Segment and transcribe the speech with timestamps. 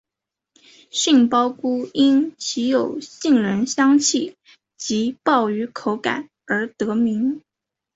[0.89, 4.35] 杏鲍菇因其有杏仁香气
[4.75, 7.39] 及鲍鱼口感而得名。